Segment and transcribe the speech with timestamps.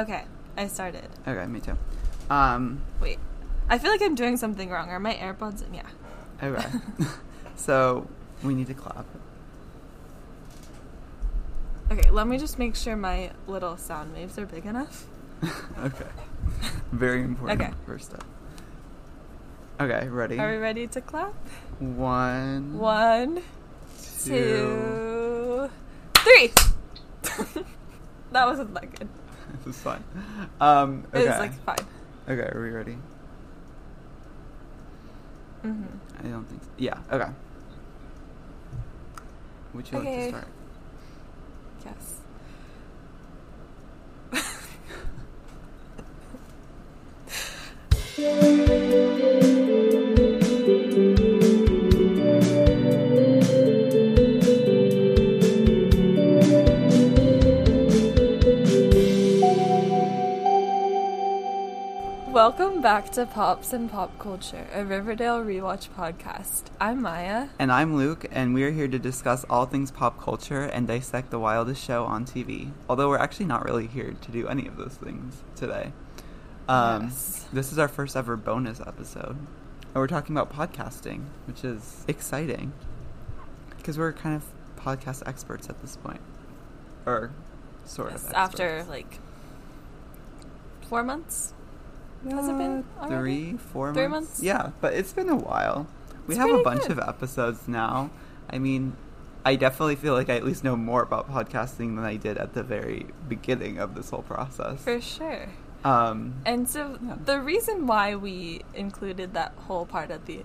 [0.00, 0.22] Okay,
[0.56, 1.08] I started.
[1.26, 1.76] Okay, me too.
[2.30, 3.18] Um, Wait.
[3.68, 4.90] I feel like I'm doing something wrong.
[4.90, 5.74] Are my AirPods in?
[5.74, 5.88] Yeah.
[6.40, 6.68] okay.
[7.56, 8.06] so
[8.44, 9.04] we need to clap.
[11.90, 15.06] Okay, let me just make sure my little sound waves are big enough.
[15.82, 16.06] okay.
[16.92, 17.72] Very important Okay.
[17.84, 18.22] first step.
[19.80, 20.38] Okay, ready?
[20.38, 21.34] Are we ready to clap?
[21.80, 23.42] One, One,
[24.22, 24.30] two.
[24.30, 25.70] two,
[26.14, 26.52] three.
[28.30, 29.08] that wasn't that good.
[29.64, 30.04] this is fine.
[30.60, 31.28] Um, It okay.
[31.28, 31.86] was like fine.
[32.28, 32.98] okay, are we ready?
[35.62, 35.84] hmm
[36.18, 36.68] I don't think so.
[36.78, 37.30] Yeah, okay.
[39.74, 40.48] Would you like to start?
[41.84, 42.20] Yes.
[62.88, 66.62] back to Pops and Pop Culture, a Riverdale rewatch podcast.
[66.80, 67.48] I'm Maya.
[67.58, 71.38] And I'm Luke, and we're here to discuss all things pop culture and dissect the
[71.38, 72.70] wildest show on TV.
[72.88, 75.92] Although we're actually not really here to do any of those things today.
[76.66, 77.44] Um, Yes.
[77.52, 79.36] This is our first ever bonus episode.
[79.36, 82.72] And we're talking about podcasting, which is exciting.
[83.76, 84.46] Because we're kind of
[84.82, 86.20] podcast experts at this point.
[87.04, 87.32] Or
[87.84, 88.32] sort Yes, of.
[88.32, 89.18] after like
[90.88, 91.52] four months.
[92.30, 93.50] Has it been Uh, already?
[93.50, 94.28] Three, four Three months?
[94.30, 94.42] months?
[94.42, 95.86] Yeah, but it's been a while.
[96.26, 96.92] We It's have a bunch good.
[96.92, 98.10] of episodes now.
[98.50, 98.96] I mean,
[99.44, 102.54] I definitely feel like I at least know more about podcasting than I did at
[102.54, 104.80] the very beginning of this whole process.
[104.82, 105.48] For sure.
[105.84, 107.14] Um, And so Yeah.
[107.24, 110.40] the reason why we included that whole part at the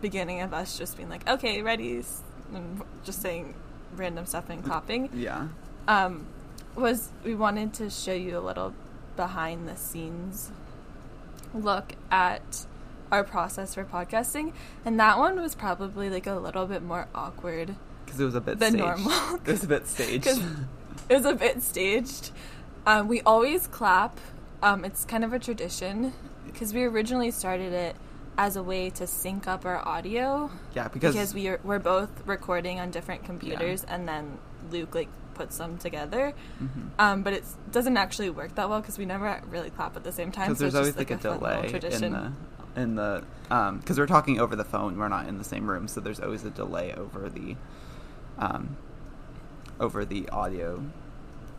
[0.00, 2.02] beginning of us just being like, okay, ready,
[2.54, 3.54] and just saying
[3.94, 5.48] random stuff and clapping, yeah.
[5.88, 6.26] um,
[6.74, 8.72] was we wanted to show you a little
[9.16, 10.50] behind the scenes
[11.64, 12.66] look at
[13.12, 14.52] our process for podcasting.
[14.84, 18.40] And that one was probably like a little bit more awkward Because it was a
[18.40, 18.84] bit than staged.
[18.84, 19.40] normal.
[19.46, 20.26] It was a bit staged.
[21.08, 22.30] it was a bit staged.
[22.86, 24.18] Um, we always clap.
[24.62, 26.12] Um, it's kind of a tradition
[26.46, 27.96] because we originally started it
[28.38, 32.10] as a way to sync up our audio yeah, because, because we are, we're both
[32.26, 34.38] recording on different computers and then
[34.70, 36.32] Luke like puts them together.
[36.60, 36.90] Mhm.
[36.98, 40.12] Um, but it doesn't actually work that well because we never really clap at the
[40.12, 40.48] same time.
[40.48, 42.32] Because so there's it's always just, like, a, delay in the
[42.80, 44.98] in the um because we're talking over the phone.
[44.98, 47.56] We're not in the same room, so there's always a delay over the
[48.38, 48.76] um
[49.78, 50.82] over the audio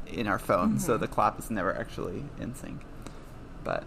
[0.08, 0.80] in our phone.
[0.80, 1.00] So Mhm.
[1.02, 2.82] the clap is never actually in sync.
[3.64, 3.84] But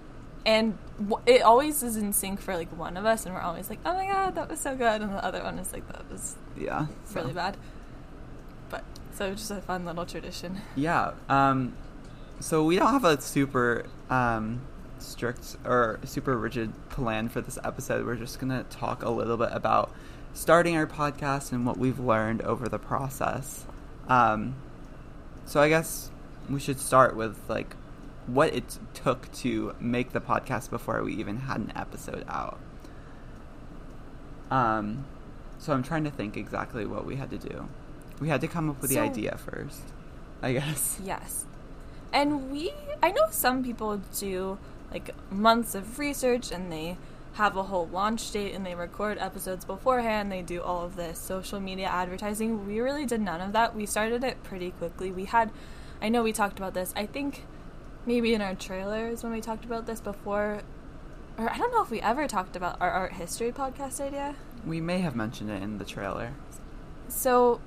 [0.47, 3.69] and w- it always is in sync for like one of us, and we're always
[3.69, 6.11] like, "Oh my god, that was so good," and the other one is like, "That
[6.11, 7.21] was yeah, so.
[7.21, 7.57] really bad."
[9.21, 10.63] So just a fun little tradition.
[10.75, 11.13] Yeah.
[11.29, 11.75] Um,
[12.41, 14.63] so we don't have a super um,
[14.99, 18.07] strict or super rigid plan for this episode.
[18.07, 19.93] We're just gonna talk a little bit about
[20.33, 23.67] starting our podcast and what we've learned over the process.
[24.09, 24.57] Um,
[25.45, 26.11] so I guess
[26.49, 27.77] we should start with like
[28.27, 32.59] what it took to make the podcast before we even had an episode out.
[34.51, 35.05] Um,
[35.59, 37.69] so I'm trying to think exactly what we had to do.
[38.21, 39.81] We had to come up with the idea first,
[40.43, 41.01] I guess.
[41.05, 41.47] Yes.
[42.13, 42.73] And we,
[43.03, 44.59] I know some people do
[44.93, 46.97] like months of research and they
[47.35, 50.33] have a whole launch date and they record episodes beforehand.
[50.33, 52.67] They do all of this social media advertising.
[52.67, 53.77] We really did none of that.
[53.77, 55.13] We started it pretty quickly.
[55.13, 55.51] We had,
[56.03, 57.45] I know we talked about this, I think
[58.07, 60.63] maybe in our trailers when we talked about this before.
[61.39, 64.35] Or I don't know if we ever talked about our art history podcast idea.
[64.67, 66.33] We may have mentioned it in the trailer,
[67.09, 67.61] So,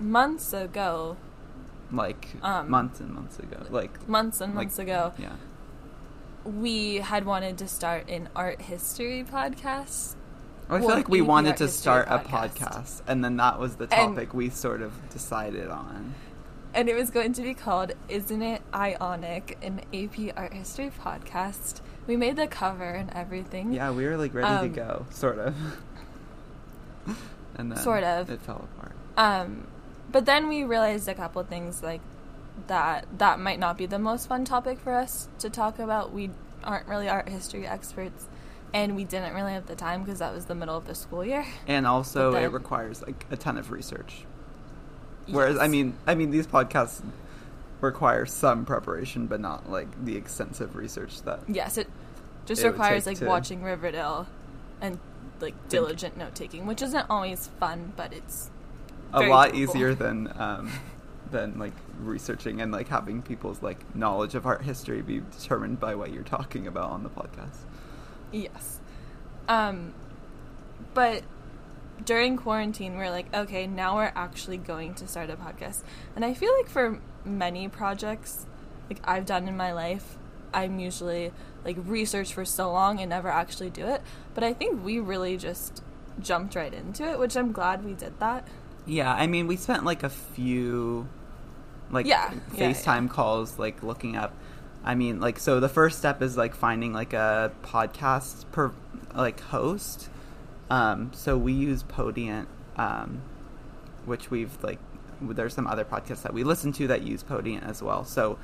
[0.00, 1.16] months ago,
[1.92, 3.58] like Um, months and months ago.
[3.70, 5.32] Like months and like- months ago, Yeah.
[6.44, 10.14] we had wanted to start an art history podcast.
[10.70, 12.54] I feel like we wanted to start a podcast.
[12.58, 16.14] podcast, and then that was the And- topic we sort of decided on.
[16.74, 19.56] And it was going to be called Isn't It Ionic?
[19.62, 21.80] An AP Art History podcast.
[22.06, 23.72] We made the cover and everything.
[23.72, 25.54] Yeah, we were like ready Um, to go, sort of.
[27.56, 28.30] and then Sort of.
[28.30, 28.92] it fell apart.
[29.16, 29.66] Um,
[30.10, 32.00] but then we realized a couple things like
[32.66, 36.12] that that might not be the most fun topic for us to talk about.
[36.12, 36.30] We
[36.64, 38.26] aren't really art history experts,
[38.72, 41.24] and we didn't really have the time because that was the middle of the school
[41.24, 41.46] year.
[41.66, 44.24] And also, But it requires like a ton of research.
[45.26, 47.02] Whereas, I mean, I mean, these podcasts
[47.80, 51.40] require some preparation, but not like the extensive research that.
[51.46, 51.88] Yes, it
[52.46, 54.26] just It requires like watching Riverdale
[54.80, 54.98] and
[55.40, 58.50] like diligent note taking, which isn't always fun, but it's
[59.12, 59.56] a very lot doable.
[59.56, 60.70] easier than um,
[61.30, 65.94] than like researching and like having people's like knowledge of art history be determined by
[65.94, 67.58] what you're talking about on the podcast.
[68.32, 68.80] Yes.
[69.48, 69.94] Um,
[70.94, 71.22] but
[72.04, 75.82] during quarantine, we're like, okay, now we're actually going to start a podcast.
[76.14, 78.46] And I feel like for many projects,
[78.88, 80.16] like I've done in my life,
[80.52, 81.32] I'm usually
[81.64, 84.02] like research for so long and never actually do it.
[84.34, 85.82] But I think we really just
[86.20, 88.46] jumped right into it, which I'm glad we did that.
[88.88, 91.08] Yeah, I mean, we spent like a few
[91.90, 93.12] like Yeah, yeah, FaceTime yeah.
[93.12, 94.34] calls like looking up
[94.84, 98.72] I mean, like so the first step is like finding like a podcast per
[99.14, 100.08] like host.
[100.70, 102.46] Um so we use Podiant
[102.76, 103.22] um
[104.06, 104.78] which we've like
[105.20, 108.04] there's some other podcasts that we listen to that use Podiant as well.
[108.04, 108.38] So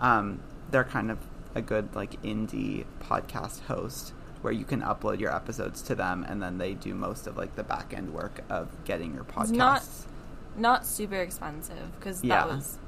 [0.00, 0.40] um
[0.70, 1.18] they're kind of
[1.54, 4.12] a good like indie podcast host
[4.42, 7.54] where you can upload your episodes to them and then they do most of like
[7.56, 9.42] the back end work of getting your podcast.
[9.42, 9.82] It's not
[10.56, 12.36] not super expensive because Yeah.
[12.46, 12.78] that was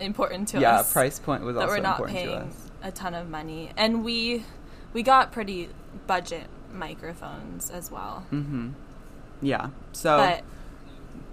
[0.00, 0.88] important to yeah, us.
[0.88, 2.70] Yeah, price point was that also we're not important to paying us.
[2.82, 4.44] a ton of money, and we
[4.92, 5.68] we got pretty
[6.06, 8.24] budget microphones as well.
[8.32, 8.70] Mm-hmm.
[9.42, 9.70] Yeah.
[9.92, 10.44] So but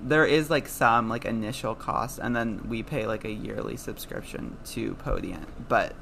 [0.01, 4.57] there is like some like initial cost, and then we pay like a yearly subscription
[4.65, 5.95] to Podiant, but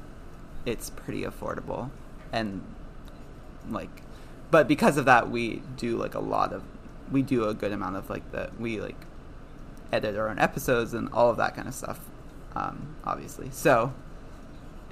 [0.66, 1.90] it's pretty affordable,
[2.32, 2.60] and
[3.70, 4.02] like,
[4.50, 6.62] but because of that, we do like a lot of,
[7.10, 9.06] we do a good amount of like the we like
[9.92, 12.00] edit our own episodes and all of that kind of stuff,
[12.54, 13.50] um, obviously.
[13.50, 13.92] So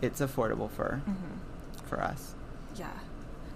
[0.00, 1.87] it's affordable for mhm.
[1.88, 2.35] for us.
[2.76, 2.99] yeah,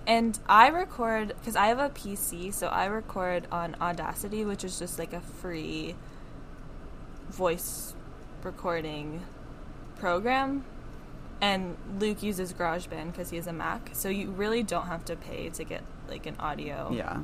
[0.06, 4.78] and I record because I have a PC, so I record on Audacity, which is
[4.78, 5.94] just like a free
[7.28, 7.94] voice
[8.42, 9.22] recording
[9.98, 10.64] program.
[11.40, 15.16] And Luke uses GarageBand because he has a Mac, so you really don't have to
[15.16, 16.90] pay to get like an audio.
[16.92, 17.20] Yeah.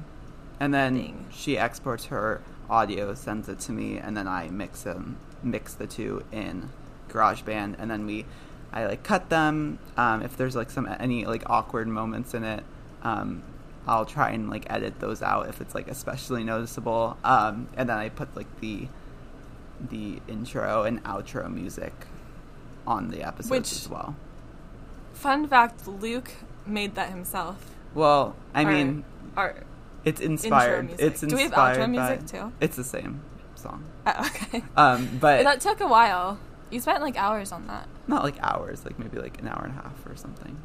[0.61, 1.27] And then thing.
[1.33, 2.41] she exports her
[2.71, 6.71] audio, sends it to me, and then I mix them, mix the two in
[7.09, 8.25] GarageBand, and then we,
[8.73, 9.81] I like cut them.
[9.97, 12.63] Um, if there's like some any like awkward moments in it,
[13.03, 13.43] um,
[13.87, 17.17] I'll try and like edit those out if it's like especially noticeable.
[17.25, 18.87] Um, and then I put like the,
[19.81, 21.93] the intro and outro music
[22.87, 24.15] on the episodes Which- as well.
[25.13, 26.33] Fun fact: Luke
[26.67, 27.57] made that himself.
[27.95, 29.05] Well, I Our- mean,
[29.37, 29.55] our
[30.05, 30.91] it's inspired.
[30.99, 32.53] It's Do we have inspired outro music too?
[32.61, 33.21] It's the same
[33.55, 33.85] song.
[34.07, 34.63] oh, okay.
[34.77, 36.39] Um, but that took a while.
[36.71, 37.87] You spent like hours on that.
[38.09, 40.57] not like hours, like maybe like an hour and a half or something.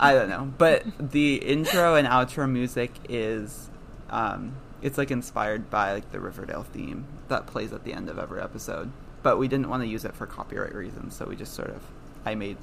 [0.00, 0.52] I don't know.
[0.58, 3.70] But the intro and outro music is
[4.10, 8.18] um it's like inspired by like the Riverdale theme that plays at the end of
[8.18, 8.90] every episode.
[9.24, 11.82] But we didn't want to use it for copyright reasons, so we just sort of
[12.24, 12.58] I made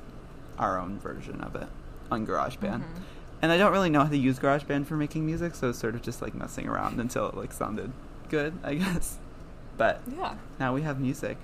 [0.58, 1.68] our own version of it
[2.10, 2.82] on GarageBand.
[2.84, 3.02] Mhm.
[3.42, 5.96] And I don't really know how to use GarageBand for making music, so it's sort
[5.96, 7.92] of just like messing around until it like sounded
[8.30, 9.18] good, I guess.
[9.78, 10.36] But yeah.
[10.60, 11.38] now we have music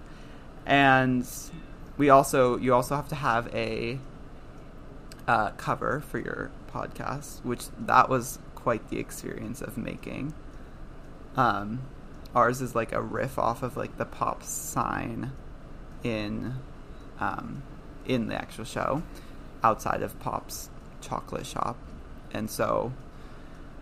[0.66, 1.28] and
[1.98, 3.98] we also you also have to have a
[5.28, 10.34] uh, cover for your podcast which that was quite the experience of making
[11.38, 11.80] um
[12.38, 15.32] ours is like a riff off of like the pop sign
[16.04, 16.54] in
[17.20, 17.64] um
[18.06, 19.02] in the actual show
[19.64, 20.70] outside of pop's
[21.02, 21.76] chocolate shop
[22.32, 22.92] and so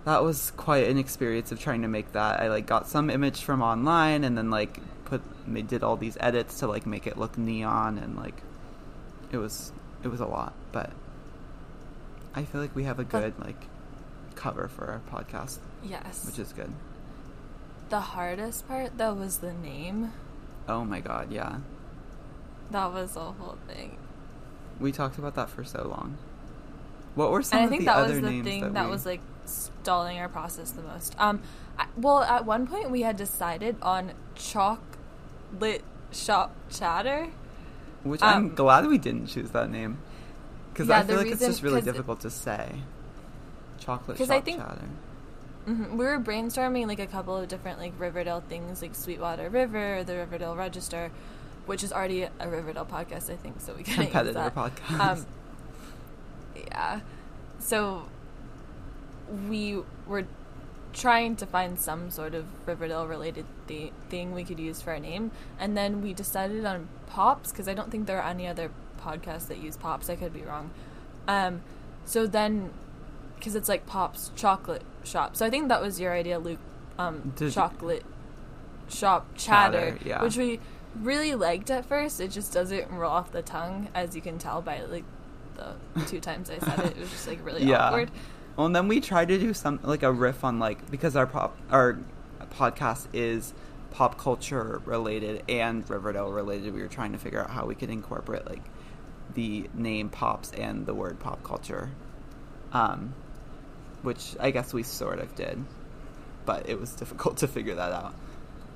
[0.05, 2.39] that was quite an experience of trying to make that.
[2.39, 5.21] I like got some image from online and then like put
[5.67, 8.35] did all these edits to like make it look neon and like
[9.31, 9.71] it was
[10.03, 10.91] it was a lot, but
[12.35, 13.61] I feel like we have a good like
[14.35, 16.23] cover for our podcast, Yes.
[16.25, 16.71] which is good.
[17.89, 20.13] The hardest part though was the name.
[20.67, 21.57] Oh my god, yeah.
[22.71, 23.97] That was the whole thing.
[24.79, 26.17] We talked about that for so long.
[27.13, 29.21] What were some and I think that was the thing that, that, we- was like
[29.45, 31.15] stalling our process the most.
[31.19, 31.41] Um,
[31.77, 37.27] I, well, at one point we had decided on chocolate shop chatter.
[38.03, 39.99] which I'm um, glad we didn't choose that name
[40.73, 42.81] because Yeah, I feel like it's just really difficult to say.
[43.79, 44.89] Chocolate shop I think- chatter.
[45.65, 50.03] Hmm We were brainstorming like a couple of different like Riverdale things, like Sweetwater River,
[50.03, 51.11] the Riverdale Register,
[51.65, 53.59] which is already a Riverdale podcast, I think.
[53.61, 54.99] So we can competitor podcast.
[54.99, 55.25] Um,
[56.55, 56.99] yeah.
[57.59, 58.07] So
[59.49, 60.25] we were
[60.93, 64.99] trying to find some sort of Riverdale related th- thing we could use for our
[64.99, 68.71] name, and then we decided on Pops because I don't think there are any other
[69.01, 70.09] podcasts that use Pops.
[70.09, 70.69] I could be wrong.
[71.27, 71.61] Um,
[72.05, 72.71] so then,
[73.35, 75.35] because it's like Pops Chocolate Shop.
[75.35, 76.59] So I think that was your idea, Luke.
[76.97, 78.03] Um, Did- chocolate
[78.89, 80.21] shop chatter, Chatter, yeah.
[80.23, 80.59] which we
[81.01, 82.19] really liked at first.
[82.21, 85.03] It just doesn't roll off the tongue, as you can tell by like
[85.55, 85.75] the
[86.07, 86.97] two times I said it.
[86.97, 87.87] It was just like really Yeah.
[87.87, 88.11] awkward.
[88.55, 91.27] Well, and then we tried to do some like a riff on like because our
[91.27, 91.97] pop our
[92.57, 93.53] podcast is
[93.91, 96.73] pop culture related and Riverdale related.
[96.73, 98.63] We were trying to figure out how we could incorporate like
[99.33, 101.89] the name pops and the word pop culture,
[102.71, 103.13] um,
[104.05, 105.63] which I guess we sort of did,
[106.45, 108.13] but it was difficult to figure that out.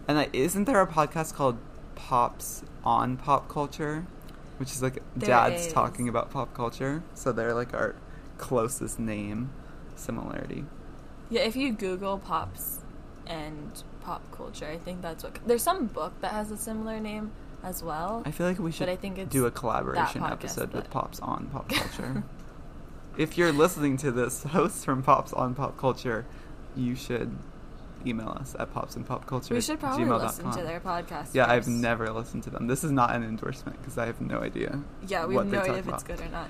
[0.07, 1.57] And like, isn't there a podcast called
[1.95, 4.05] Pops on Pop Culture,
[4.57, 5.73] which is like There dads is.
[5.73, 7.03] talking about pop culture?
[7.13, 7.95] So they're like our
[8.37, 9.51] closest name
[9.95, 10.65] similarity.
[11.29, 12.79] Yeah, if you Google pops
[13.27, 15.37] and pop culture, I think that's what.
[15.45, 17.31] There's some book that has a similar name
[17.63, 18.23] as well.
[18.25, 21.47] I feel like we should I think do a collaboration podcast episode with Pops on
[21.47, 22.23] Pop Culture.
[23.19, 26.25] if you're listening to this, hosts from Pops on Pop Culture,
[26.75, 27.37] you should
[28.05, 29.53] email us at pops and pop culture.
[29.53, 31.33] we should probably listen to their podcast.
[31.33, 32.67] Yeah, I've never listened to them.
[32.67, 34.79] This is not an endorsement because I have no idea.
[35.05, 36.49] Yeah, we have no idea if it's good or not.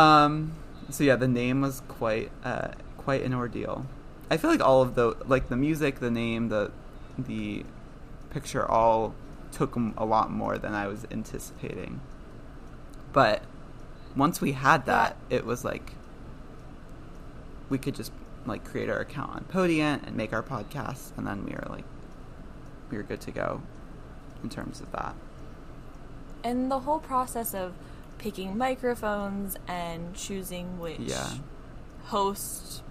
[0.00, 0.52] Um.
[0.90, 3.86] So yeah, the name was quite uh, quite an ordeal.
[4.30, 6.70] I feel like all of the like the music, the name, the
[7.18, 7.64] the
[8.30, 9.14] picture all
[9.50, 12.00] took a lot more than I was anticipating.
[13.12, 13.42] But
[14.16, 15.92] once we had that, it was like
[17.68, 18.12] we could just
[18.46, 21.84] like create our account on Podiant and make our podcast, and then we were like
[22.90, 23.60] we were good to go
[24.42, 25.14] in terms of that.
[26.44, 27.74] And the whole process of
[28.18, 31.28] picking microphones and choosing which Yeah.
[32.06, 32.82] host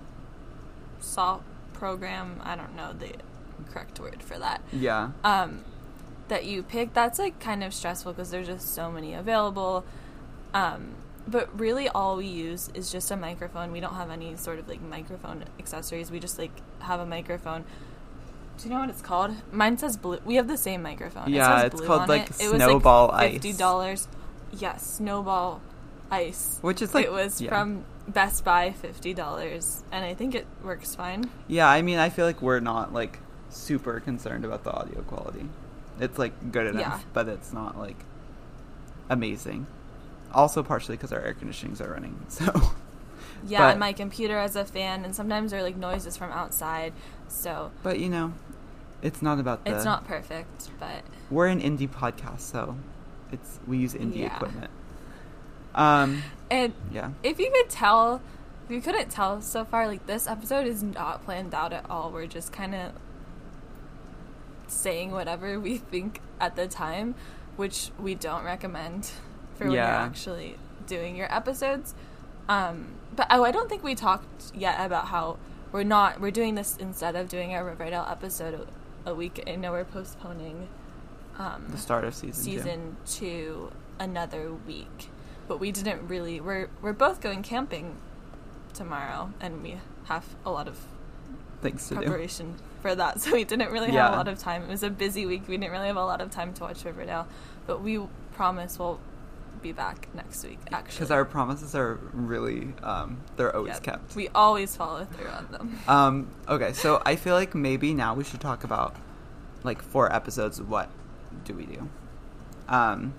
[0.99, 1.43] soft
[1.73, 3.13] program, I don't know the
[3.71, 4.61] correct word for that.
[4.71, 5.11] Yeah.
[5.23, 5.63] Um
[6.27, 9.85] that you pick, that's like kind of stressful because there's just so many available.
[10.53, 10.95] Um
[11.27, 13.71] but really all we use is just a microphone.
[13.71, 16.09] We don't have any sort of like microphone accessories.
[16.09, 17.65] We just like have a microphone.
[18.57, 19.35] Do you know what it's called?
[19.51, 20.19] Mine says blue.
[20.25, 21.31] We have the same microphone.
[21.31, 22.41] Yeah, it says it's called, on like, it.
[22.41, 23.33] It was Snowball like Ice.
[23.33, 24.07] fifty dollars.
[24.51, 25.61] Yes, Snowball
[26.09, 26.57] Ice.
[26.61, 27.49] Which is like it was yeah.
[27.49, 31.29] from Best Buy, fifty dollars, and I think it works fine.
[31.47, 33.19] Yeah, I mean, I feel like we're not like
[33.49, 35.47] super concerned about the audio quality.
[35.99, 36.99] It's like good enough, Yeah.
[37.13, 37.97] but it's not like
[39.09, 39.67] amazing.
[40.37, 42.15] Also, partially because our air conditionings are running.
[42.29, 42.45] So,
[43.45, 46.31] Yeah, But- and my computer has a fan, and sometimes there are like noises from
[46.31, 46.93] outside,
[47.27, 48.33] so but you know,
[49.01, 49.75] it's not about the.
[49.75, 50.69] it's not perfect.
[50.79, 52.75] But We're an indie podcast, so
[53.31, 54.35] it's we use indie Yeah.
[54.35, 54.69] equipment.
[55.75, 56.23] Um.
[56.49, 57.11] and Yeah.
[57.23, 58.21] if you could tell,
[58.65, 62.09] if you couldn't tell so far, like this episode is not planned out at all.
[62.11, 62.91] We're just kind of
[64.67, 67.15] saying whatever we think at the time,
[67.55, 69.11] which we don't recommend
[69.57, 70.03] for when you're Yeah.
[70.03, 71.93] actually doing your episodes.
[72.47, 75.37] Um, but oh, I don't think we talked yet about how
[75.71, 78.67] we're not we're doing this instead of doing a Riverdale episode
[79.05, 79.43] a, a week.
[79.47, 80.67] I know we're postponing
[81.37, 82.45] um, The start of season.
[82.45, 82.51] two.
[82.57, 85.09] season two another week.
[85.47, 86.39] But we didn't really.
[86.41, 87.95] We're we're both going camping
[88.73, 90.77] tomorrow, and we have a lot of
[91.61, 92.01] Things to do.
[92.01, 93.19] preparation for that.
[93.21, 94.63] So we didn't really have a lot of time.
[94.63, 95.47] It was a busy week.
[95.47, 97.27] We didn't really have a lot of time to watch Riverdale,
[97.65, 97.99] but we
[98.33, 98.99] promise we'll
[99.61, 100.59] be back next week.
[100.71, 104.15] Actually, Because our promises are really, um, they're always Yeah, kept.
[104.15, 105.79] We always follow through on them.
[105.87, 108.95] Um, okay, so I feel like maybe now we should talk about
[109.63, 110.61] like four episodes.
[110.61, 110.89] What
[111.45, 111.89] do we do?
[112.67, 113.13] Um,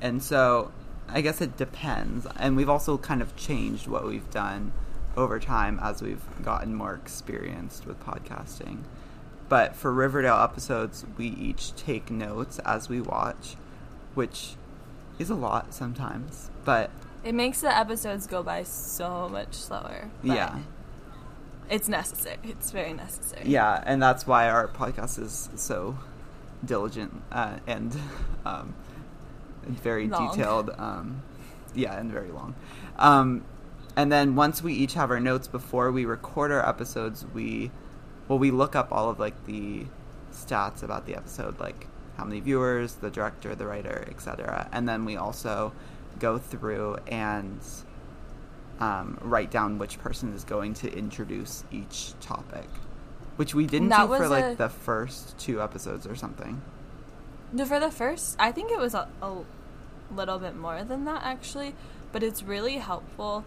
[0.00, 0.72] and so
[1.08, 4.72] I guess it depends, and we've also kind of changed what we've done
[5.16, 8.78] over time as we've gotten more experienced with podcasting.
[9.48, 13.56] But for Riverdale episodes, we each take notes as we watch,
[14.14, 14.54] which
[15.18, 16.50] is a lot sometimes.
[16.64, 16.90] But
[17.24, 20.10] It makes the episodes go by so much slower.
[20.22, 20.58] yeah.
[21.70, 22.38] it's necessary.
[22.44, 23.44] It's very necessary.
[23.48, 25.98] Yeah, and that's why our podcast is so
[26.64, 27.94] diligent uh, and
[28.44, 28.74] um,
[29.64, 30.30] very Long.
[30.30, 30.70] detailed.
[30.76, 31.22] Um,
[31.74, 32.54] yeah, and very long.
[32.98, 33.44] Um,
[33.96, 37.70] and then once we each have our notes before we record our episodes, we
[38.28, 39.86] well we look up all of like the
[40.32, 44.68] stats about the episode, like how many viewers, the director, the writer, etc.
[44.72, 45.72] And then we also
[46.18, 47.60] go through and
[48.80, 52.68] um, write down which person is going to introduce each topic,
[53.36, 56.60] which we didn't That do for like a- the first two episodes or something.
[57.52, 59.44] No, for the first, I think it was a, a
[60.12, 61.74] little bit more than that actually,
[62.10, 63.44] but it's really helpful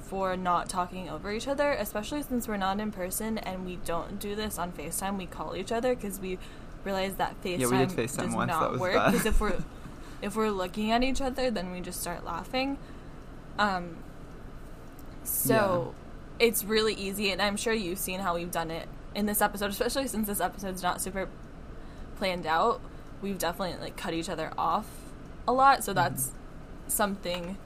[0.00, 4.18] for not talking over each other, especially since we're not in person and we don't
[4.18, 5.16] do this on FaceTime.
[5.16, 6.38] We call each other because we
[6.84, 9.06] realize that FaceTime, Yeah, we did FaceTime does once, not that was work.
[9.06, 9.58] Because if we're
[10.22, 12.78] if we're looking at each other, then we just start laughing.
[13.58, 13.96] Um.
[15.24, 15.94] So
[16.38, 19.70] it's really easy, and I'm sure you've seen how we've done it in this episode,
[19.70, 21.28] especially since this episode's not super
[22.16, 22.80] planned out.
[23.22, 24.86] We've definitely like cut each other off
[25.48, 26.32] a lot, so that's
[26.88, 27.56] something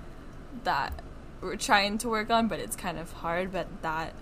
[0.65, 0.93] that
[1.41, 3.53] we're trying to work on, but it's kind of hard.
[3.53, 4.15] But that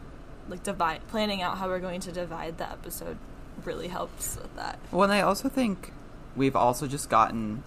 [0.48, 3.18] like divide planning out how we're going to divide the episode
[3.64, 4.78] really helps with that.
[4.92, 5.92] Well, and I also think
[6.36, 7.62] we've also just gotten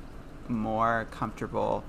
[0.47, 1.83] more comfortable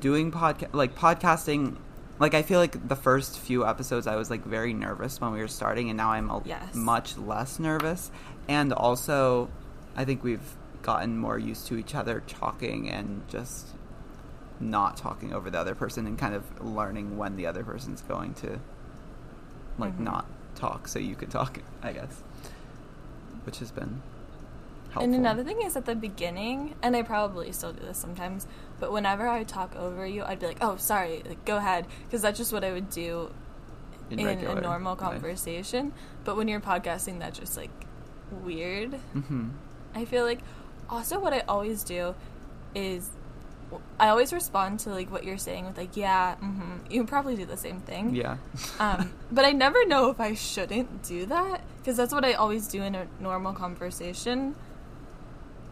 [0.00, 1.76] doing podcast like podcasting
[2.18, 5.38] like I feel like the first few episodes I was like very nervous when we
[5.40, 6.74] were starting and now I'm a, Yes.
[6.74, 8.10] much less nervous
[8.48, 9.48] and also
[9.96, 13.68] I think we've gotten more used to each other talking and just
[14.60, 18.34] not talking over the other person and kind of learning when the other person's going
[18.34, 18.58] to
[19.78, 20.00] like Mhm.
[20.00, 22.22] not talk so you could talk I guess
[23.44, 24.02] which has been
[24.90, 25.02] helpful.
[25.04, 28.46] And another thing is at the beginning, and I probably still do this sometimes,
[28.80, 32.22] but whenever I talk over you, I'd be like, "Oh, sorry, like, go ahead," because
[32.22, 33.30] that's just what I would do
[34.10, 35.00] in, a regular normal life.
[35.00, 35.92] conversation.
[36.24, 37.70] But when you're podcasting, that's just like
[38.30, 38.98] weird.
[39.14, 39.50] Mhm.
[39.94, 40.40] I feel like
[40.88, 42.14] also what I always do
[42.74, 43.10] is
[43.98, 46.90] I always respond to like what you're saying with like, "Yeah, mm-hmm.
[46.90, 48.36] you probably do the same thing." Yeah.
[48.78, 52.66] um, but I never know if I shouldn't do that because that's what I always
[52.68, 54.54] do in a normal conversation.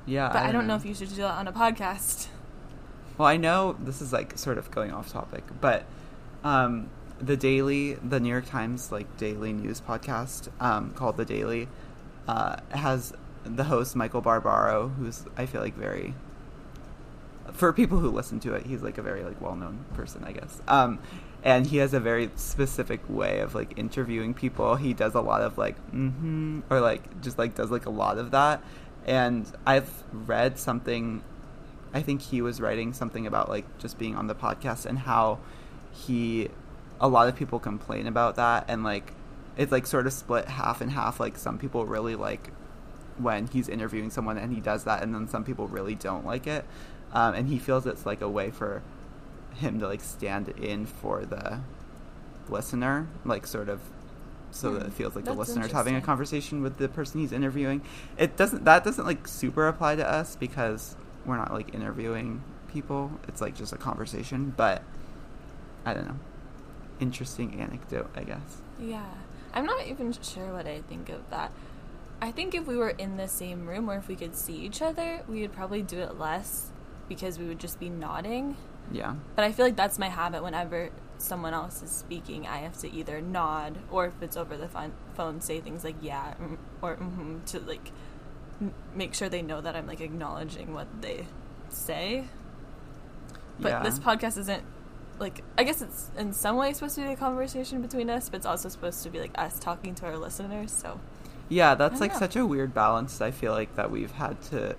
[0.06, 0.28] yeah.
[0.32, 2.28] But I don't know if you should do that on a podcast.
[3.18, 5.84] Well, I know this is like sort of going off topic, but
[6.44, 6.88] um,
[7.20, 11.68] the Daily, the New York Times like daily news podcast um, called The Daily,
[12.26, 13.12] uh, has
[13.44, 16.14] the host Michael Barbaro, who's I feel like very
[17.52, 20.32] for people who listen to it, he's like a very like well known person, I
[20.32, 20.60] guess.
[20.68, 20.98] Um,
[21.44, 24.76] and he has a very specific way of like interviewing people.
[24.76, 28.18] He does a lot of like mm-hmm or like just like does like a lot
[28.18, 28.62] of that.
[29.04, 31.22] And I've read something
[31.94, 35.38] I think he was writing something about like just being on the podcast and how
[35.90, 36.48] he
[37.00, 39.12] a lot of people complain about that and like
[39.56, 42.50] it's like sort of split half and half like some people really like
[43.22, 46.46] when he's interviewing someone and he does that and then some people really don't like
[46.46, 46.66] it.
[47.12, 48.84] Um, and he feels it's like a way for
[49.56, 51.64] him to like stand in for the
[52.48, 53.80] listener like sort of
[54.50, 57.32] so that it Hmm, feels like the listener's having a conversation with the person he's
[57.32, 57.82] interviewing.
[58.18, 63.20] It doesn't that doesn't like super apply to us because we're not like interviewing people.
[63.28, 64.82] It's like just a conversation but
[65.84, 66.18] i don't know.
[67.00, 68.62] Interesting anecdote i guess.
[68.78, 69.14] Yeah.
[69.54, 71.52] I'm not even sure what I think of that.
[72.22, 74.80] I think if we were in the same room or if we could see each
[74.80, 76.70] other, we would probably do it less
[77.08, 78.56] because we would just be nodding.
[78.92, 82.46] yeah But I feel like that's my habit whenever someone else is speaking.
[82.46, 85.96] I have to either nod or if it's over the phone, phone say things like
[86.00, 87.90] yeah mm, or mm-hmm to like
[88.60, 91.26] m- make sure they know that I'm like acknowledging what they
[91.70, 92.26] say.
[93.58, 93.82] But yeah.
[93.82, 94.62] this podcast isn't
[95.18, 98.36] like I guess it's in some way supposed to be a conversation between us, but
[98.36, 100.70] it's also supposed to be like us talking to our listeners.
[100.70, 101.00] So
[101.52, 102.18] Yeah, that's like know.
[102.18, 103.20] such a weird balance.
[103.20, 104.74] I feel like that we've had to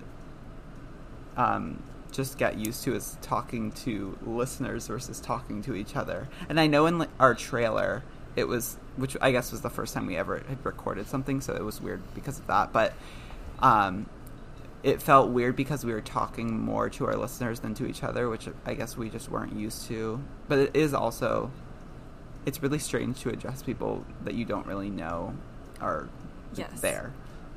[1.36, 6.28] um, just get used to is talking to listeners versus talking to each other.
[6.48, 8.02] And I know in like, our trailer,
[8.34, 11.54] it was, which I guess was the first time we ever had recorded something, so
[11.54, 12.72] it was weird because of that.
[12.72, 12.92] But
[13.60, 14.06] um,
[14.82, 18.28] it felt weird because we were talking more to our listeners than to each other,
[18.28, 20.20] which I guess we just weren't used to.
[20.48, 21.52] But it is also,
[22.44, 25.34] it's really strange to address people that you don't really know
[25.80, 26.08] are
[26.58, 26.80] Yes.
[26.80, 27.12] there.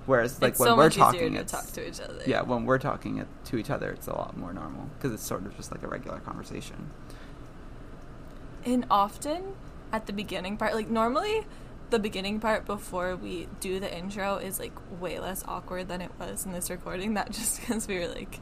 [0.05, 2.21] Whereas, like it's when so we're talking, to it's talk to each other.
[2.25, 5.23] yeah, when we're talking it, to each other, it's a lot more normal because it's
[5.25, 6.91] sort of just like a regular conversation.
[8.65, 9.43] And often
[9.91, 11.45] at the beginning part, like normally
[11.89, 16.11] the beginning part before we do the intro is like way less awkward than it
[16.19, 17.13] was in this recording.
[17.15, 18.39] That just because we were like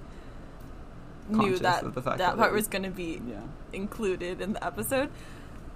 [1.30, 3.40] knew that that that part was- going to be Yeah.
[3.74, 5.10] included in the episode.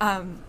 [0.01, 0.39] Um,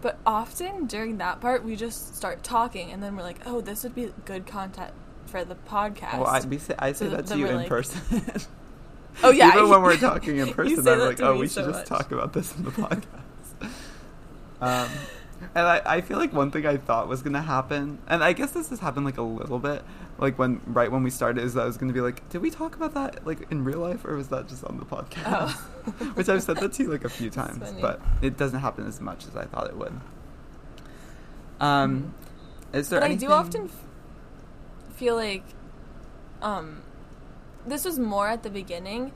[0.00, 3.82] but often during that part, we just start talking, and then we're like, "Oh, this
[3.84, 4.92] would be good content
[5.26, 7.68] for the podcast." Well, I, we say, I say So that to you in like-
[7.68, 8.22] person.
[9.22, 11.78] oh yeah, Even when we're talking in person, I'm like, oh, we should so just
[11.80, 11.86] much.
[11.88, 13.06] talk about this in the podcast.
[14.60, 14.88] um,
[15.58, 18.52] and I, I feel like one thing I thought was gonna happen, and I guess
[18.52, 19.82] this has happened like a little bit,
[20.18, 22.50] like when right when we started, is that I was gonna be like, did we
[22.50, 25.24] talk about that like in real life, or was that just on the podcast?
[25.26, 26.04] Oh.
[26.14, 29.00] Which I've said that to you like a few times, but it doesn't happen as
[29.00, 30.00] much as I thought it would.
[31.60, 32.14] Um,
[32.72, 33.26] is there but anything?
[33.26, 35.42] I do often f- feel like
[36.40, 36.82] um
[37.66, 39.10] this was more at the beginning,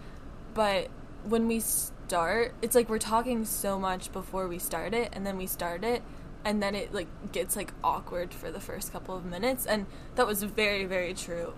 [0.55, 0.89] but
[1.23, 5.37] when we start, it's like we're talking so much before we start it and then
[5.37, 6.03] we start it
[6.45, 10.27] and then it like gets like awkward for the first couple of minutes and that
[10.27, 11.55] was very very true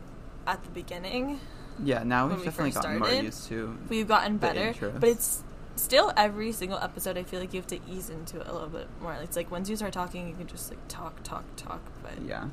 [0.46, 1.40] at the beginning.
[1.82, 3.76] Yeah, now we've definitely first gotten more used to.
[3.88, 5.42] We've gotten better, but it's
[5.76, 8.68] still every single episode I feel like you have to ease into it a little
[8.68, 9.14] bit more.
[9.14, 12.48] It's like once you start talking, you can just like talk talk talk, but Yeah,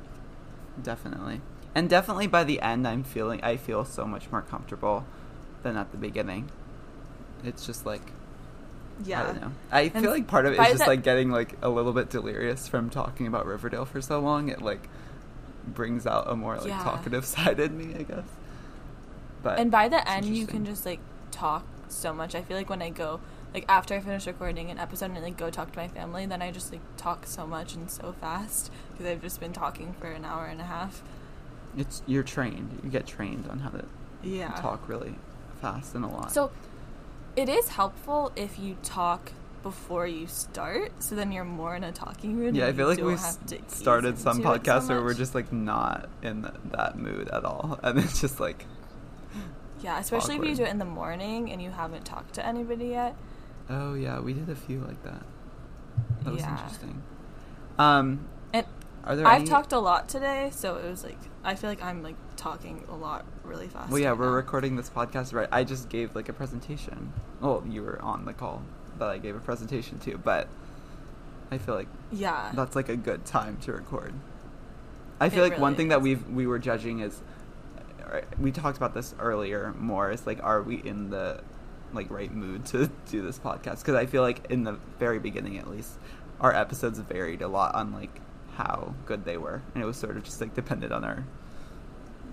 [0.82, 1.42] definitely,
[1.76, 5.06] and definitely by the end, I'm feeling I feel so much more comfortable
[5.62, 6.50] than at the beginning.
[7.44, 8.02] It's just like
[9.06, 9.22] yeah.
[9.22, 9.52] I don't know.
[9.72, 11.94] I And feel like part of it is just the- like getting like a little
[11.94, 14.50] bit delirious from talking about Riverdale for so long.
[14.50, 14.88] It like
[15.68, 16.84] brings out a more like Yeah.
[16.84, 18.26] talkative side in me, I guess.
[19.44, 21.00] But and by the end you can just like
[21.32, 23.20] talk so much i feel like when i go
[23.54, 26.42] like after i finish recording an episode and like go talk to my family then
[26.42, 30.08] i just like talk so much and so fast because i've just been talking for
[30.08, 31.02] an hour and a half
[31.78, 32.80] it's you're trained.
[32.84, 33.84] You get trained on how to
[34.24, 35.16] yeah talk really
[35.62, 36.32] fast and a lot.
[36.32, 36.52] so
[37.36, 39.32] it is helpful if you talk
[39.64, 42.98] before you start so then you're more in a talking mood yeah, I feel like
[42.98, 46.42] we have to ease started some it so podcasts where we're just like not in
[46.42, 48.66] th- that mood at all, and it's just like
[49.82, 52.88] yeah especially if you do it in the morning and you haven't talked to anybody
[52.88, 53.16] yet
[53.70, 55.24] Oh yeah, we did a few like that.
[56.24, 56.52] That was Yeah.
[56.52, 57.02] interesting.
[57.80, 58.28] Um,
[59.04, 59.26] are there?
[59.28, 62.16] I've any- talked a lot today, so it was like I feel like I'm like
[62.36, 63.90] talking a lot really fast.
[63.92, 64.32] Well, yeah, right we're now.
[64.34, 65.50] recording this podcast right.
[65.52, 67.14] I just gave like a presentation.
[67.40, 68.62] Well, you were on the call
[69.00, 70.48] that I gave a presentation to, but
[71.52, 74.14] I feel like Yeah, that's like a good time to record.
[75.20, 77.22] I feel It like one really thing that we we were judging is
[78.12, 81.42] uh, we talked about this earlier more is like are we in the
[81.94, 85.58] like right mood to do this podcast because I feel like in the very beginning
[85.58, 85.92] at least
[86.40, 88.22] our episodes varied a lot on like
[88.56, 91.24] how good they were and it was sort of just like dependent on our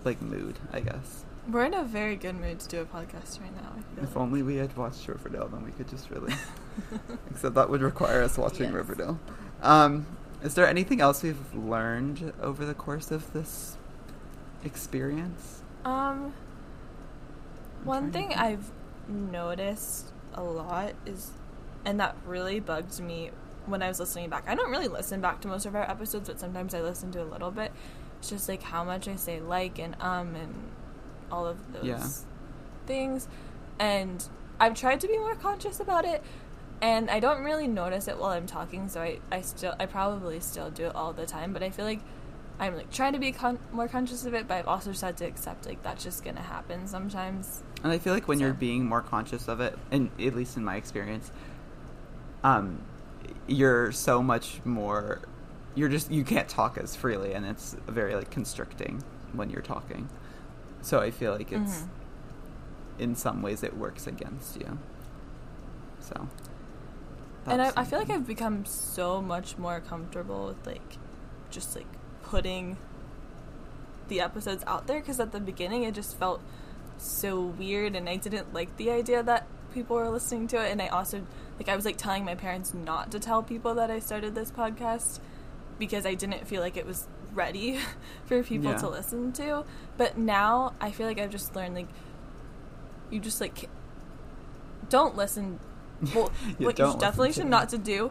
[0.04, 1.24] like mood I guess.
[1.48, 3.72] we're in a very good mood to do a podcast right now.
[4.02, 4.16] If like.
[4.16, 6.35] only we had watched Riverdale, then we could just really.
[7.31, 8.74] Except that would require us watching Yes.
[8.74, 9.18] Riverdale.
[9.62, 10.07] Um,
[10.42, 13.76] is there anything else we've learned over the course of this
[14.64, 15.62] experience?
[15.85, 16.33] um,
[17.81, 18.35] I'm one thing.
[18.35, 18.70] I've
[19.09, 21.31] noticed a lot is,
[21.85, 23.31] and that really bugged me
[23.70, 24.44] when I was listening back.
[24.46, 27.22] I don't really listen back to most of our episodes, but sometimes I listen to
[27.22, 27.72] a little bit.
[28.18, 30.54] It's just like how much I say like and um and
[31.31, 32.07] all of those Yeah.
[32.87, 33.28] things.
[33.78, 34.24] And
[34.59, 36.22] I've tried to be more conscious about it.
[36.81, 40.38] And I don't really notice it while I'm talking, so I, I still I probably
[40.40, 41.52] still do it all the time.
[41.52, 42.00] But I feel like
[42.61, 45.16] I'm like trying to be con- more conscious of it, but I've also just had
[45.18, 47.62] to accept like that's just gonna happen sometimes.
[47.83, 50.64] And I feel like when you're being more conscious of it, and at least in
[50.64, 51.31] my experience,
[52.44, 52.81] um,
[53.46, 55.20] you're so much more.
[55.74, 59.02] You're just you can't talk as freely, and it's very like constricting
[59.33, 60.09] when you're talking.
[60.83, 61.88] So I feel like it's Mhm.
[62.98, 64.78] in some ways it works against you.
[66.00, 66.28] So.
[67.46, 68.11] and I, I feel like.
[68.11, 70.96] I've become so much more comfortable with like
[71.50, 71.87] just like
[72.22, 72.76] putting
[74.09, 76.40] the episodes out there because at the beginning it just felt
[76.98, 80.81] so weird and I didn't like the idea that people were listening to it and
[80.83, 81.22] I also
[81.59, 84.51] like I was like telling my parents not to tell people that I started this
[84.51, 85.21] podcast
[85.79, 87.79] because I didn't feel like it was ready
[88.27, 88.79] for people Yeah.
[88.79, 89.64] to listen to
[89.97, 91.88] but now I feel like I've just learned like
[93.11, 93.68] you just like
[94.88, 95.59] don't listen
[96.14, 98.11] well You what you definitely should not to do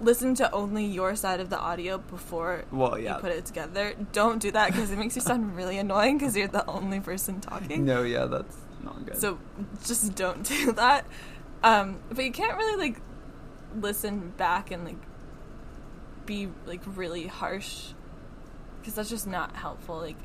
[0.00, 3.14] listen to only your side of the audio before Well, yeah.
[3.16, 6.36] you put it together don't do that because it makes you sound really annoying because
[6.36, 9.16] you're the only person talking No, yeah, that's not good.
[9.16, 9.38] so
[9.84, 11.06] just don't do that
[11.66, 13.00] um but you can't really like
[13.80, 14.96] listen back and like
[16.24, 17.88] be like really harsh
[18.80, 20.16] because that's just not helpful like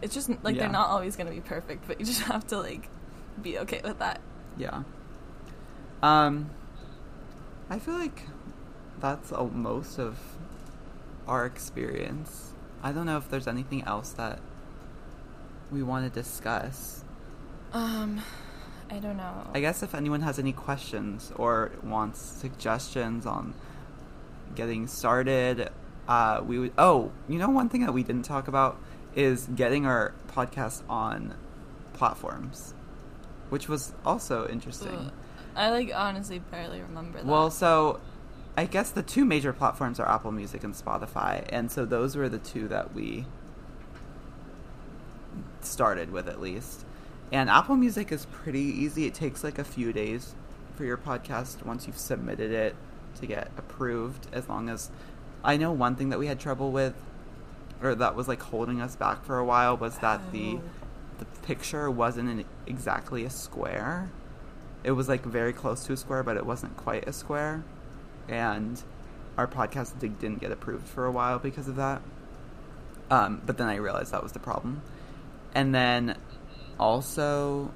[0.00, 0.62] it's just like Yeah.
[0.62, 2.88] they're not always going to be perfect but you just have to like
[3.40, 4.20] be okay with that
[4.56, 4.82] Yeah.
[6.02, 6.50] Um,
[7.70, 8.24] I feel like
[9.00, 10.18] that's a, most of
[11.28, 12.52] our experience.
[12.82, 14.40] I don't know if there's anything else that
[15.70, 17.04] we want to discuss.
[17.72, 18.20] um
[18.92, 23.54] i don't know I guess if anyone has any questions or wants suggestions on
[24.54, 25.70] getting started,
[26.08, 26.72] uh, we would.
[26.78, 28.78] Oh, you know, one thing that we didn't talk about
[29.14, 31.34] is getting our podcast on
[31.92, 32.74] platforms,
[33.50, 34.88] which was also interesting.
[35.06, 35.12] Ugh.
[35.56, 38.00] i like honestly barely remember that Well, so
[38.56, 42.28] I guess the two major platforms are Apple Music and Spotify, and so those were
[42.28, 43.26] the two that we
[45.60, 46.84] started with at least.
[47.32, 49.06] And Apple Music is pretty easy.
[49.06, 50.34] It takes like a few days
[50.76, 52.76] for your podcast once you've submitted it
[53.20, 54.90] to get approved as long as
[55.42, 56.94] I know one thing that we had trouble with
[57.82, 60.60] or that was like holding us back for a while was that the Oh.
[61.18, 64.10] the picture wasn't an, exactly a square.
[64.84, 67.64] It was like very close to a square, but it wasn't quite a square.
[68.28, 68.82] And
[69.38, 72.02] our podcast didn't get approved for a while because of that.
[73.10, 74.82] Um, but then I realized that was the problem.
[75.54, 76.16] And then
[76.82, 77.70] also,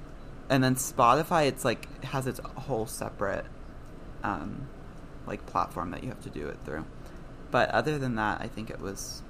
[0.49, 3.45] and then Spotify, it's like has its whole separate
[4.23, 4.67] um,
[5.25, 6.85] like platform that you have to do it through.
[7.49, 9.21] But other than that, I think it was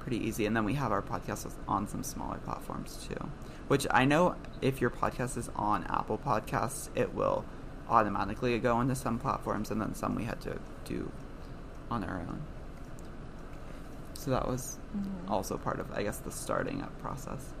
[0.00, 0.44] pretty easy.
[0.44, 3.28] And then we have our podcast on some smaller platforms too,
[3.68, 7.44] which I know if your podcast is on Apple Podcasts, it will
[7.88, 11.10] automatically go into some platforms, and then some we had to do
[11.90, 12.40] on our own.
[14.14, 15.30] So that was Mhm.
[15.30, 17.52] also part of, I guess, the starting up process.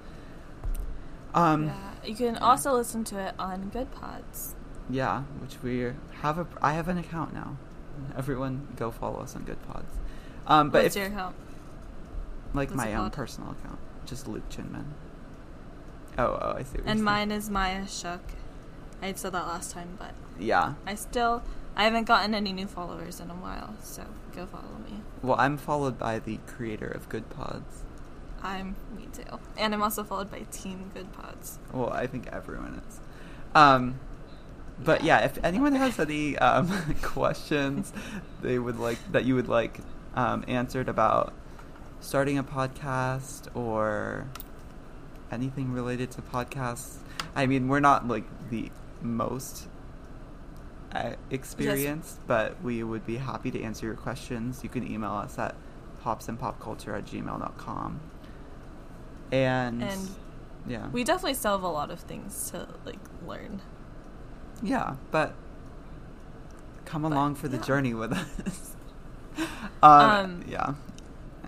[1.34, 4.54] Um, yeah, you can also listen to it on Good Pods.
[4.88, 6.46] Yeah, which we have a.
[6.60, 7.56] I have an account now.
[8.16, 9.92] Everyone, go follow us on Good Pods.
[10.46, 11.36] Um, but What's if your account?
[12.54, 14.86] like what's my own personal account, just Luke Chinman.
[16.18, 16.72] Oh, oh, I see.
[16.72, 18.20] What you're And mine is Maya Shook.
[19.00, 20.74] I had said that last time, but Yeah.
[20.86, 21.42] I still
[21.76, 24.02] I haven't gotten any new followers in a while, so
[24.34, 25.00] go follow me.
[25.22, 27.84] Well, I'm followed by the creator of Good Pods.
[28.42, 29.22] I'm me too,
[29.56, 31.58] and I'm also followed by Team Good Pods.
[31.72, 33.00] Well, I think everyone is.
[33.54, 34.00] Um,
[34.82, 36.68] but yeah, if anyone has any um,
[37.02, 37.92] questions
[38.42, 39.80] they would like that you would like
[40.14, 41.32] um, answered about
[42.00, 44.26] starting a podcast or
[45.30, 46.96] anything related to podcasts,
[47.34, 48.70] I mean, we're not like the
[49.02, 49.68] most
[50.92, 54.60] uh, experienced, but we would be happy to answer your questions.
[54.62, 55.54] You can email us at
[56.02, 58.00] popsandpopculture at gmail.com.
[59.32, 60.08] And, And
[60.66, 60.88] yeah.
[60.88, 63.60] We definitely still have a lot of things to like learn.
[64.62, 65.34] Yeah, but
[66.84, 67.62] come But, along for the yeah.
[67.62, 68.76] journey with us.
[69.82, 70.74] um, Um, yeah,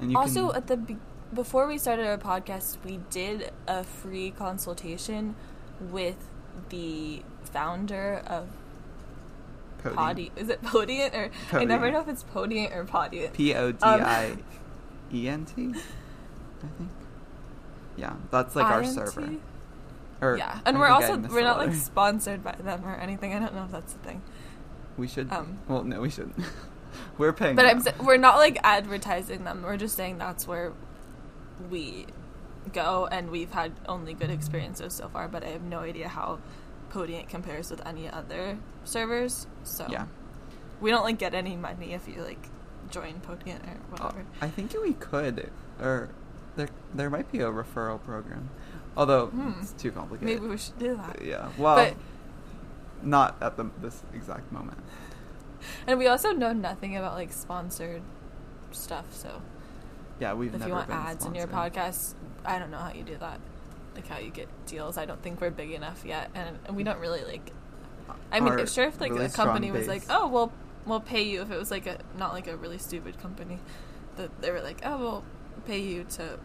[0.01, 0.97] and you also, can, at the be-
[1.35, 5.35] before we started our podcast, we did a free consultation
[5.81, 6.29] with
[6.71, 8.49] the founder of.
[9.83, 10.31] Podi.
[10.37, 13.33] Is it Podiant or I never know if it's Podiant or Podiant.
[13.33, 14.37] P O D I
[15.13, 15.71] E N T.
[15.75, 16.91] I think.
[17.97, 19.35] Yeah, that's like our server.
[20.21, 23.35] Or yeah, and we're also we're not like sponsored by them or anything.
[23.35, 24.23] I don't know if that's the thing.
[24.97, 25.33] we should.
[25.33, 26.37] um, well, no, we shouldn't.
[27.19, 27.57] we're paying.
[27.57, 29.63] But I'm we're not like advertising them.
[29.63, 30.73] We're just saying that's where
[31.71, 32.07] we
[32.73, 35.27] go, and we've had only good experiences so far.
[35.29, 36.39] But I have no idea how
[36.91, 39.47] Podiant compares with any other servers.
[39.65, 40.05] So Yeah.
[40.81, 42.49] we don't like get any money if you like
[42.91, 44.25] join Podiant or Uh, whatever.
[44.41, 45.51] I think we could,
[45.81, 46.11] or
[46.57, 48.51] there there might be a referral program,
[48.97, 49.53] although Hmm.
[49.61, 50.35] it's too complicated.
[50.41, 51.23] Maybe we should do that.
[51.25, 51.49] Yeah.
[51.59, 51.95] Well, But-
[53.03, 54.79] not at the this exact moment.
[55.87, 58.03] And we also know nothing about like sponsored
[58.73, 59.07] stuff.
[59.13, 59.43] So
[60.21, 63.03] Yeah, we've if never you want ads in your podcast, I don't know how you
[63.03, 63.41] do that.
[63.95, 64.97] Like how you get deals.
[64.99, 67.53] I don't think we're big enough yet, and, and we don't really like.
[68.31, 70.53] I mean, Our if sure if like really a company was like, oh, we'll
[70.87, 73.59] we'll pay you if it was like a not like a really stupid company,
[74.17, 75.25] that they were like, oh, we'll
[75.67, 76.39] pay you to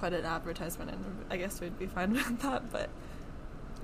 [0.00, 0.98] put an advertisement in.
[1.30, 2.88] I guess we'd be fine with that, but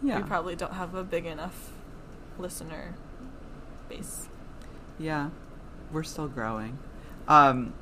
[0.03, 0.19] Yeah.
[0.19, 1.73] we probably don't have a big enough
[2.39, 2.95] listener
[3.89, 4.29] base.
[4.99, 5.31] Yeah,
[5.93, 6.79] we're still growing.
[7.29, 7.73] Um,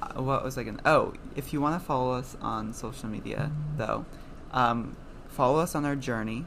[0.00, 0.80] uh, what was I gonna?
[0.84, 4.04] Oh, if you want to follow us on social media, though,
[4.52, 4.96] um,
[5.28, 6.46] follow us on our journey.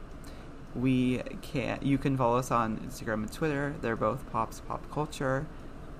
[0.75, 1.79] We can.
[1.81, 3.75] You can follow us on Instagram and Twitter.
[3.81, 5.45] They're both Pops Pop Culture,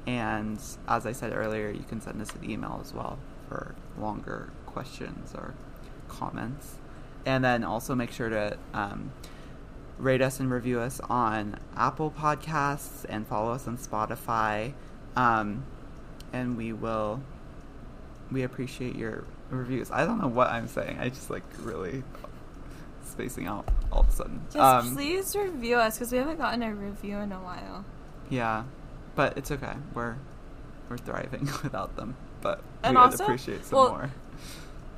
[0.06, 4.50] and as I said earlier, you can send us an email as well for longer
[4.66, 5.54] questions or
[6.08, 6.76] comments.
[7.26, 9.12] And then also make sure to um,
[9.98, 14.74] rate us and review us on Apple Podcasts and follow us on Spotify.
[15.16, 15.64] Um,
[16.34, 17.22] and we will,
[18.32, 19.90] we appreciate your reviews.
[19.92, 21.00] I don't know what I'm saying.
[21.00, 22.04] I just like really
[23.06, 24.42] spacing out all of a sudden.
[24.48, 27.86] Just Um, please review us because we haven't gotten a review in a while.
[28.30, 28.64] Yeah,
[29.16, 29.74] but it's okay.
[29.94, 30.16] We're
[30.90, 32.16] we're thriving without them.
[32.46, 34.12] But And we would also- appreciate some well, more.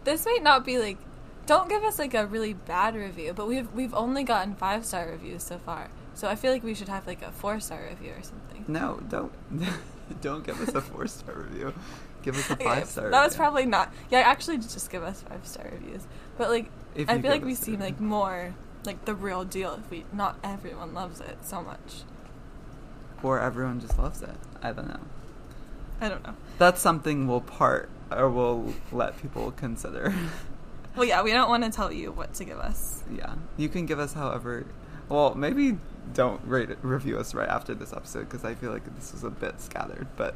[0.03, 0.97] This might not be like
[1.45, 5.07] don't give us like a really bad review, but we've we've only gotten five star
[5.07, 5.87] reviews so far.
[6.13, 8.65] So I feel like we should have like a four star review or something.
[8.67, 9.31] No, don't
[10.21, 11.73] don't give us a four star review.
[12.21, 13.09] Give us a Okay, five star.
[13.11, 13.93] That was probably not.
[14.11, 16.05] Yeah, actually, just give us five star reviews.
[16.37, 17.85] But like, If I feel like we seem review.
[17.85, 22.03] like more like the real deal if we not everyone loves it so much.
[23.23, 24.35] or everyone just loves it.
[24.61, 24.99] I don't know.
[25.99, 26.35] I don't know.
[26.57, 30.13] That's something we'll part or we'll let people consider.
[30.95, 33.03] Well, yeah, we don't want to tell you what to give us.
[33.15, 34.65] yeah, you can give us however.
[35.09, 35.77] Well, maybe
[36.11, 39.23] don't rate it, review us right after this episode because I feel like this was
[39.23, 40.07] a bit scattered.
[40.15, 40.33] But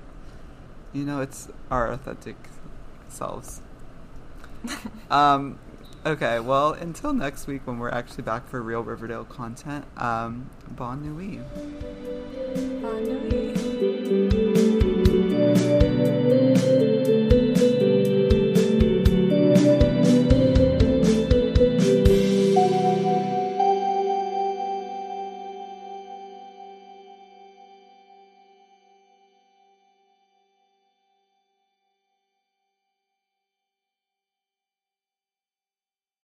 [0.94, 2.36] you know, it's our authentic
[3.10, 3.62] selves.
[5.10, 5.58] um,
[6.06, 9.86] okay, well, until next week when we're actually back for real Riverdale content.
[9.98, 11.42] Um, bon nuit.
[12.84, 13.51] Bon nuit.